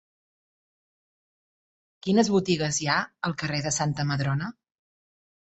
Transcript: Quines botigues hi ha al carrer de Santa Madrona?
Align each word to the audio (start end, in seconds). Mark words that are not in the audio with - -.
Quines 2.07 2.33
botigues 2.37 2.81
hi 2.85 2.89
ha 2.89 2.97
al 3.31 3.39
carrer 3.43 3.63
de 3.67 3.77
Santa 3.79 4.11
Madrona? 4.15 4.53